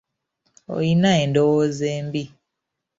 [0.75, 2.23] Olina endowooza embi.